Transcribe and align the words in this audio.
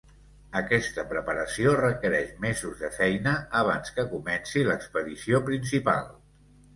Aquesta 0.59 1.03
preparació 1.09 1.73
requereix 1.81 2.31
mesos 2.45 2.81
de 2.85 2.89
feina 2.95 3.33
abans 3.59 3.93
que 3.99 4.07
comenci 4.15 4.65
l'expedició 4.71 5.43
principal. 5.51 6.09